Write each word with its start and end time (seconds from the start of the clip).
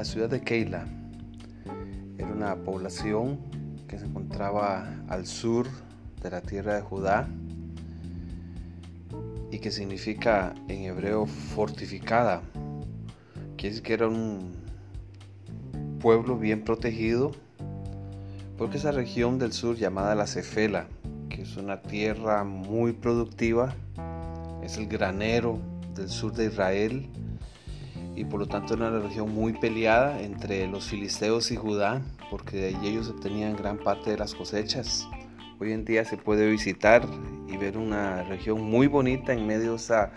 La 0.00 0.04
ciudad 0.04 0.30
de 0.30 0.40
Keila 0.40 0.86
era 2.16 2.32
una 2.32 2.56
población 2.56 3.38
que 3.86 3.98
se 3.98 4.06
encontraba 4.06 4.88
al 5.08 5.26
sur 5.26 5.66
de 6.22 6.30
la 6.30 6.40
tierra 6.40 6.76
de 6.76 6.80
Judá 6.80 7.28
y 9.52 9.58
que 9.58 9.70
significa 9.70 10.54
en 10.68 10.84
hebreo 10.84 11.26
fortificada. 11.26 12.40
Quiere 13.58 13.74
decir 13.74 13.82
que 13.82 13.92
era 13.92 14.08
un 14.08 14.54
pueblo 16.00 16.38
bien 16.38 16.64
protegido 16.64 17.32
porque 18.56 18.78
esa 18.78 18.92
región 18.92 19.38
del 19.38 19.52
sur 19.52 19.76
llamada 19.76 20.14
la 20.14 20.26
Cefela, 20.26 20.86
que 21.28 21.42
es 21.42 21.58
una 21.58 21.82
tierra 21.82 22.42
muy 22.42 22.94
productiva, 22.94 23.74
es 24.62 24.78
el 24.78 24.86
granero 24.86 25.58
del 25.94 26.08
sur 26.08 26.32
de 26.32 26.46
Israel 26.46 27.10
y 28.20 28.24
por 28.26 28.38
lo 28.38 28.46
tanto 28.46 28.74
era 28.74 28.88
una 28.88 28.98
región 29.00 29.32
muy 29.32 29.54
peleada 29.54 30.20
entre 30.20 30.66
los 30.66 30.86
filisteos 30.86 31.50
y 31.52 31.56
Judá, 31.56 32.02
porque 32.30 32.58
de 32.58 32.68
allí 32.68 32.88
ellos 32.88 33.08
obtenían 33.08 33.56
gran 33.56 33.78
parte 33.78 34.10
de 34.10 34.18
las 34.18 34.34
cosechas. 34.34 35.08
Hoy 35.58 35.72
en 35.72 35.86
día 35.86 36.04
se 36.04 36.18
puede 36.18 36.50
visitar 36.50 37.08
y 37.48 37.56
ver 37.56 37.78
una 37.78 38.22
región 38.24 38.60
muy 38.60 38.88
bonita 38.88 39.32
en 39.32 39.46
medio 39.46 39.70
de 39.70 39.76
esa 39.76 40.12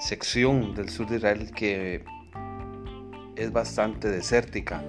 sección 0.00 0.74
del 0.74 0.88
sur 0.88 1.06
de 1.06 1.16
Israel 1.16 1.50
que 1.54 2.06
es 3.36 3.52
bastante 3.52 4.08
desértica. 4.08 4.82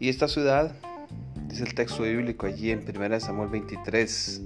Y 0.00 0.08
esta 0.08 0.26
ciudad, 0.26 0.74
dice 1.46 1.62
el 1.62 1.74
texto 1.74 2.02
bíblico 2.02 2.46
allí 2.46 2.72
en 2.72 2.80
1 2.80 3.20
Samuel 3.20 3.50
23, 3.50 4.42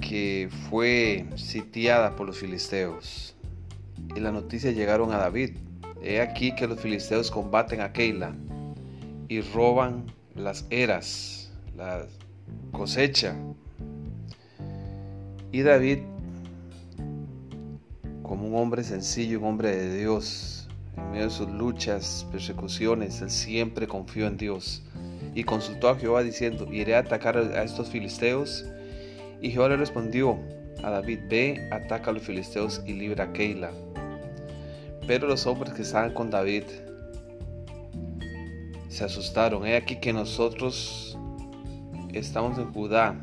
que 0.00 0.48
fue 0.70 1.26
sitiada 1.36 2.16
por 2.16 2.26
los 2.26 2.38
filisteos. 2.38 3.34
Y 4.14 4.20
la 4.20 4.32
noticia 4.32 4.72
llegaron 4.72 5.12
a 5.12 5.18
David. 5.18 5.56
He 6.02 6.20
aquí 6.20 6.54
que 6.54 6.66
los 6.66 6.80
filisteos 6.80 7.30
combaten 7.30 7.80
a 7.80 7.92
Keila 7.92 8.34
y 9.28 9.40
roban 9.40 10.12
las 10.34 10.66
eras, 10.70 11.50
la 11.76 12.06
cosecha. 12.72 13.36
Y 15.52 15.62
David, 15.62 16.00
como 18.22 18.48
un 18.48 18.56
hombre 18.56 18.82
sencillo, 18.82 19.38
un 19.38 19.46
hombre 19.46 19.74
de 19.74 19.98
Dios, 19.98 20.68
en 20.96 21.10
medio 21.10 21.24
de 21.24 21.30
sus 21.30 21.48
luchas, 21.48 22.26
persecuciones, 22.30 23.20
él 23.20 23.30
siempre 23.30 23.86
confió 23.86 24.26
en 24.26 24.36
Dios 24.36 24.82
y 25.34 25.44
consultó 25.44 25.88
a 25.88 25.96
Jehová 25.96 26.22
diciendo, 26.22 26.66
iré 26.72 26.96
a 26.96 27.00
atacar 27.00 27.36
a 27.36 27.62
estos 27.62 27.88
filisteos 27.88 28.64
y 29.40 29.50
Jehová 29.50 29.68
le 29.70 29.76
respondió 29.76 30.38
a 30.82 30.90
David, 30.90 31.20
ve, 31.28 31.68
ataca 31.70 32.10
a 32.10 32.14
los 32.14 32.22
filisteos 32.22 32.82
y 32.86 32.92
libra 32.92 33.24
a 33.24 33.32
Keila. 33.32 33.70
Pero 35.06 35.26
los 35.28 35.46
hombres 35.46 35.74
que 35.74 35.82
estaban 35.82 36.14
con 36.14 36.30
David 36.30 36.64
se 38.88 39.04
asustaron. 39.04 39.66
He 39.66 39.76
aquí 39.76 39.96
que 39.96 40.12
nosotros 40.12 41.18
estamos 42.12 42.58
en 42.58 42.72
Judá 42.72 43.16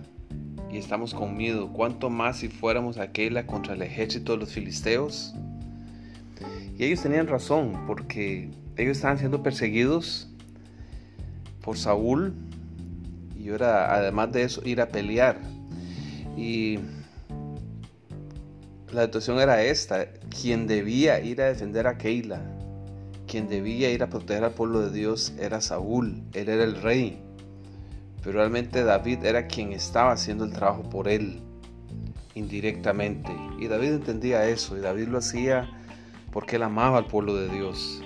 y 0.72 0.78
estamos 0.78 1.14
con 1.14 1.36
miedo. 1.36 1.72
¿Cuánto 1.72 2.10
más 2.10 2.38
si 2.38 2.50
fuéramos 2.50 2.98
a 2.98 3.12
Keila 3.12 3.48
contra 3.48 3.74
el 3.74 3.82
ejército 3.82 4.34
de 4.34 4.40
los 4.40 4.52
filisteos? 4.52 5.34
Y 6.78 6.86
ellos 6.86 7.02
tenían 7.02 7.28
razón 7.28 7.86
porque 7.88 8.50
ellos 8.78 8.98
estaban 8.98 9.18
siendo 9.18 9.42
perseguidos 9.44 10.30
por 11.62 11.78
Saúl 11.78 12.34
y 13.40 13.50
ahora 13.50 13.96
además 13.96 14.32
de 14.32 14.44
eso 14.44 14.62
ir 14.66 14.82
a 14.82 14.90
pelear. 14.90 15.40
Y 16.38 16.80
la 18.92 19.06
situación 19.06 19.40
era 19.40 19.64
esta, 19.64 20.08
quien 20.30 20.68
debía 20.68 21.20
ir 21.22 21.42
a 21.42 21.46
defender 21.46 21.88
a 21.88 21.98
Keila, 21.98 22.42
quien 23.26 23.48
debía 23.48 23.90
ir 23.90 24.04
a 24.04 24.10
proteger 24.10 24.44
al 24.44 24.52
pueblo 24.52 24.82
de 24.82 24.92
Dios 24.92 25.34
era 25.40 25.62
Saúl, 25.62 26.22
él 26.34 26.50
era 26.50 26.64
el 26.64 26.82
rey, 26.82 27.22
pero 28.22 28.40
realmente 28.40 28.84
David 28.84 29.24
era 29.24 29.48
quien 29.48 29.72
estaba 29.72 30.12
haciendo 30.12 30.44
el 30.44 30.52
trabajo 30.52 30.84
por 30.90 31.08
él, 31.08 31.42
indirectamente. 32.36 33.32
Y 33.60 33.68
David 33.68 33.94
entendía 33.94 34.48
eso, 34.48 34.78
y 34.78 34.82
David 34.82 35.08
lo 35.08 35.20
hacía 35.20 35.70
porque 36.32 36.58
él 36.58 36.64
amaba 36.64 36.98
al 36.98 37.08
pueblo 37.08 37.36
de 37.36 37.50
Dios. 37.50 38.04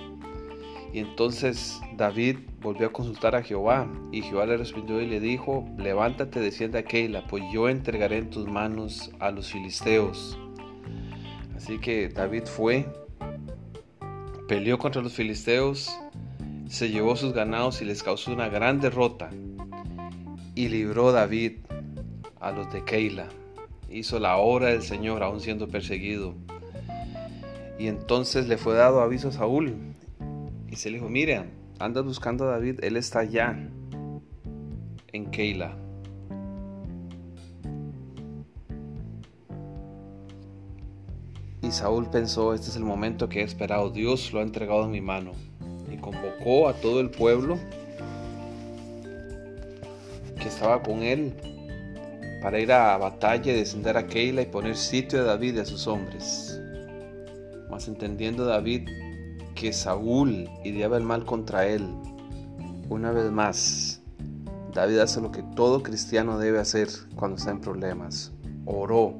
Y 0.92 1.00
entonces 1.00 1.80
David 1.96 2.38
volvió 2.62 2.86
a 2.86 2.92
consultar 2.92 3.34
a 3.34 3.42
Jehová 3.42 3.86
y 4.12 4.22
Jehová 4.22 4.46
le 4.46 4.56
respondió 4.56 5.00
y 5.00 5.06
le 5.06 5.20
dijo, 5.20 5.68
levántate, 5.76 6.40
desciende 6.40 6.78
a 6.78 6.84
Keila, 6.84 7.26
pues 7.26 7.42
yo 7.52 7.68
entregaré 7.68 8.18
en 8.18 8.30
tus 8.30 8.46
manos 8.46 9.10
a 9.18 9.30
los 9.30 9.50
filisteos. 9.50 10.38
Así 11.66 11.80
que 11.80 12.08
David 12.08 12.44
fue, 12.44 12.86
peleó 14.46 14.78
contra 14.78 15.02
los 15.02 15.14
filisteos, 15.14 15.98
se 16.68 16.90
llevó 16.90 17.16
sus 17.16 17.32
ganados 17.32 17.82
y 17.82 17.84
les 17.84 18.04
causó 18.04 18.32
una 18.32 18.48
gran 18.48 18.80
derrota 18.80 19.30
y 20.54 20.68
libró 20.68 21.10
David 21.10 21.54
a 22.38 22.52
los 22.52 22.72
de 22.72 22.84
Keila. 22.84 23.26
Hizo 23.90 24.20
la 24.20 24.36
obra 24.36 24.68
del 24.68 24.82
Señor 24.82 25.24
aún 25.24 25.40
siendo 25.40 25.66
perseguido. 25.66 26.36
Y 27.80 27.88
entonces 27.88 28.46
le 28.46 28.58
fue 28.58 28.76
dado 28.76 29.00
aviso 29.00 29.30
a 29.30 29.32
Saúl 29.32 29.74
y 30.70 30.76
se 30.76 30.88
le 30.88 30.98
dijo, 30.98 31.08
mira, 31.08 31.46
anda 31.80 32.00
buscando 32.00 32.44
a 32.44 32.52
David, 32.52 32.78
él 32.84 32.96
está 32.96 33.18
allá, 33.18 33.58
en 35.08 35.30
Keila. 35.32 35.76
Y 41.66 41.72
Saúl 41.72 42.08
pensó, 42.08 42.54
este 42.54 42.68
es 42.70 42.76
el 42.76 42.84
momento 42.84 43.28
que 43.28 43.40
he 43.40 43.42
esperado, 43.42 43.90
Dios 43.90 44.32
lo 44.32 44.38
ha 44.38 44.42
entregado 44.42 44.84
en 44.84 44.92
mi 44.92 45.00
mano. 45.00 45.32
Y 45.92 45.96
convocó 45.96 46.68
a 46.68 46.74
todo 46.74 47.00
el 47.00 47.10
pueblo 47.10 47.58
que 50.40 50.46
estaba 50.46 50.80
con 50.84 51.02
él 51.02 51.34
para 52.40 52.60
ir 52.60 52.70
a 52.70 52.96
batalla, 52.98 53.52
descender 53.52 53.96
a 53.96 54.06
Keila 54.06 54.42
y 54.42 54.46
poner 54.46 54.76
sitio 54.76 55.22
a 55.22 55.24
David 55.24 55.56
y 55.56 55.58
a 55.58 55.64
sus 55.64 55.88
hombres. 55.88 56.60
Mas 57.68 57.88
entendiendo 57.88 58.44
David 58.44 58.88
que 59.56 59.72
Saúl 59.72 60.48
ideaba 60.62 60.96
el 60.96 61.02
mal 61.02 61.24
contra 61.24 61.66
él. 61.66 61.84
Una 62.88 63.10
vez 63.10 63.28
más, 63.32 64.02
David 64.72 64.98
hace 64.98 65.20
lo 65.20 65.32
que 65.32 65.42
todo 65.56 65.82
cristiano 65.82 66.38
debe 66.38 66.60
hacer 66.60 66.90
cuando 67.16 67.38
está 67.38 67.50
en 67.50 67.60
problemas. 67.60 68.30
Oró 68.66 69.14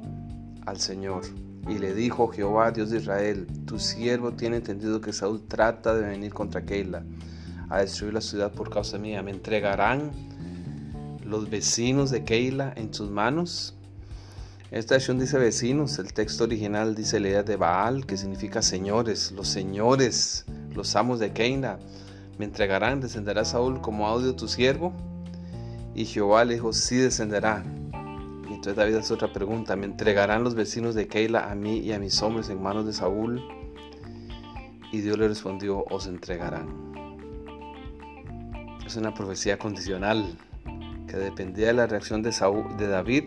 al 0.64 0.78
Señor 0.78 1.22
y 1.68 1.78
le 1.78 1.94
dijo, 1.94 2.28
Jehová, 2.28 2.70
Dios 2.70 2.90
de 2.90 2.98
Israel, 2.98 3.46
tu 3.66 3.78
siervo 3.78 4.32
tiene 4.32 4.56
entendido 4.56 5.00
que 5.00 5.12
Saúl 5.12 5.46
trata 5.48 5.94
de 5.94 6.06
venir 6.06 6.32
contra 6.32 6.64
Keila 6.64 7.04
a 7.68 7.78
destruir 7.80 8.14
la 8.14 8.20
ciudad 8.20 8.52
por 8.52 8.70
causa 8.70 8.98
mía. 8.98 9.22
¿Me 9.22 9.32
entregarán 9.32 10.12
los 11.24 11.50
vecinos 11.50 12.10
de 12.10 12.24
Keila 12.24 12.72
en 12.76 12.94
sus 12.94 13.10
manos? 13.10 13.74
Esta 14.70 14.96
acción 14.96 15.18
dice 15.18 15.38
vecinos, 15.38 15.98
el 15.98 16.12
texto 16.12 16.44
original 16.44 16.94
dice 16.94 17.20
la 17.20 17.28
idea 17.28 17.42
de 17.42 17.56
Baal, 17.56 18.06
que 18.06 18.16
significa 18.16 18.62
señores, 18.62 19.32
los 19.32 19.48
señores, 19.48 20.44
los 20.74 20.94
amos 20.96 21.18
de 21.18 21.32
Keila. 21.32 21.78
¿Me 22.38 22.44
entregarán? 22.44 23.00
¿Descenderá 23.00 23.44
Saúl 23.44 23.80
como 23.80 24.06
audio 24.06 24.36
tu 24.36 24.46
siervo? 24.46 24.92
Y 25.94 26.04
Jehová 26.04 26.44
le 26.44 26.54
dijo, 26.54 26.72
sí 26.72 26.96
descenderá. 26.96 27.64
Entonces 28.66 28.84
David 28.84 28.96
hace 28.96 29.14
otra 29.14 29.32
pregunta, 29.32 29.76
¿me 29.76 29.86
entregarán 29.86 30.42
los 30.42 30.56
vecinos 30.56 30.96
de 30.96 31.06
Keila 31.06 31.52
a 31.52 31.54
mí 31.54 31.78
y 31.78 31.92
a 31.92 32.00
mis 32.00 32.20
hombres 32.20 32.48
en 32.48 32.60
manos 32.60 32.84
de 32.84 32.92
Saúl? 32.92 33.40
Y 34.90 35.02
Dios 35.02 35.16
le 35.16 35.28
respondió, 35.28 35.84
os 35.88 36.08
entregarán. 36.08 36.66
Es 38.84 38.96
una 38.96 39.14
profecía 39.14 39.56
condicional 39.56 40.36
que 41.06 41.16
dependía 41.16 41.68
de 41.68 41.74
la 41.74 41.86
reacción 41.86 42.24
de, 42.24 42.32
Saúl, 42.32 42.76
de 42.76 42.88
David 42.88 43.26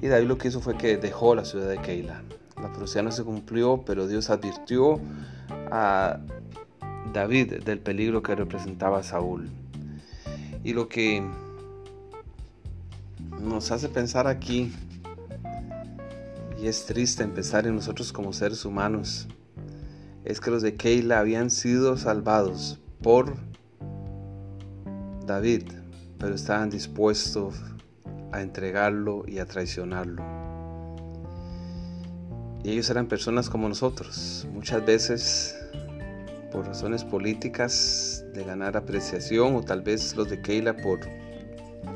y 0.00 0.06
David 0.06 0.28
lo 0.28 0.38
que 0.38 0.48
hizo 0.48 0.62
fue 0.62 0.78
que 0.78 0.96
dejó 0.96 1.34
la 1.34 1.44
ciudad 1.44 1.68
de 1.68 1.82
Keila. 1.82 2.22
La 2.56 2.72
profecía 2.72 3.02
no 3.02 3.12
se 3.12 3.24
cumplió, 3.24 3.82
pero 3.84 4.06
Dios 4.06 4.30
advirtió 4.30 4.98
a 5.70 6.20
David 7.12 7.64
del 7.64 7.80
peligro 7.80 8.22
que 8.22 8.34
representaba 8.34 9.02
Saúl. 9.02 9.50
Y 10.64 10.72
lo 10.72 10.88
que 10.88 11.22
nos 13.40 13.70
hace 13.70 13.88
pensar 13.88 14.26
aquí, 14.26 14.72
y 16.60 16.66
es 16.66 16.86
triste 16.86 17.22
empezar 17.22 17.66
en 17.66 17.76
nosotros 17.76 18.12
como 18.12 18.32
seres 18.32 18.64
humanos, 18.64 19.28
es 20.24 20.40
que 20.40 20.50
los 20.50 20.62
de 20.62 20.74
Keila 20.74 21.20
habían 21.20 21.50
sido 21.50 21.96
salvados 21.96 22.80
por 23.02 23.36
David, 25.24 25.64
pero 26.18 26.34
estaban 26.34 26.68
dispuestos 26.70 27.54
a 28.32 28.42
entregarlo 28.42 29.24
y 29.26 29.38
a 29.38 29.46
traicionarlo. 29.46 30.22
Y 32.64 32.70
ellos 32.70 32.90
eran 32.90 33.06
personas 33.06 33.48
como 33.48 33.68
nosotros, 33.68 34.46
muchas 34.52 34.84
veces 34.84 35.54
por 36.50 36.66
razones 36.66 37.04
políticas 37.04 38.24
de 38.34 38.42
ganar 38.42 38.76
apreciación 38.76 39.54
o 39.54 39.62
tal 39.62 39.82
vez 39.82 40.16
los 40.16 40.28
de 40.28 40.40
Keila 40.40 40.76
por 40.76 41.00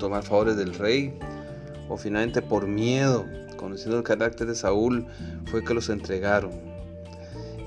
tomar 0.03 0.25
favores 0.25 0.57
del 0.57 0.75
rey 0.75 1.15
o 1.89 1.97
finalmente 1.97 2.43
por 2.43 2.67
miedo, 2.67 3.25
conociendo 3.57 3.99
el 3.99 4.03
carácter 4.03 4.49
de 4.49 4.57
Saúl, 4.57 5.07
fue 5.47 5.63
que 5.63 5.75
los 5.75 5.89
entregaron. 5.91 6.51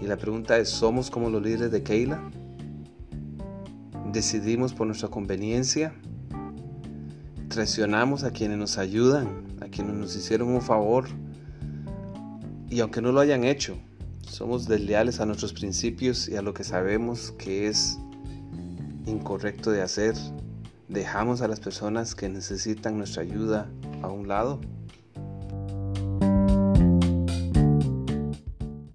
Y 0.01 0.05
la 0.05 0.17
pregunta 0.17 0.57
es, 0.57 0.67
¿somos 0.67 1.09
como 1.09 1.29
los 1.29 1.41
líderes 1.41 1.71
de 1.71 1.81
Keila? 1.81 2.29
¿Decidimos 4.11 4.73
por 4.73 4.85
nuestra 4.85 5.07
conveniencia? 5.07 5.93
¿Traicionamos 7.47 8.25
a 8.25 8.31
quienes 8.31 8.57
nos 8.57 8.77
ayudan, 8.77 9.29
a 9.61 9.67
quienes 9.67 9.93
nos 9.93 10.13
hicieron 10.17 10.49
un 10.49 10.61
favor? 10.61 11.05
Y 12.69 12.81
aunque 12.81 13.01
no 13.01 13.13
lo 13.13 13.21
hayan 13.21 13.45
hecho, 13.45 13.77
somos 14.27 14.67
desleales 14.67 15.21
a 15.21 15.25
nuestros 15.25 15.53
principios 15.53 16.27
y 16.27 16.35
a 16.35 16.41
lo 16.41 16.53
que 16.53 16.65
sabemos 16.65 17.31
que 17.37 17.69
es 17.69 17.97
incorrecto 19.05 19.71
de 19.71 19.81
hacer. 19.81 20.15
Dejamos 20.87 21.41
a 21.41 21.47
las 21.47 21.59
personas 21.59 22.13
que 22.13 22.29
necesitan 22.29 22.97
nuestra 22.97 23.23
ayuda 23.23 23.69
a 24.03 24.07
un 24.07 24.27
lado. 24.27 24.61